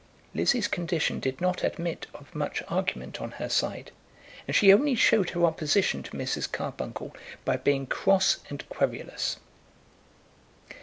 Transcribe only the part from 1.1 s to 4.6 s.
did not admit of much argument on her side, and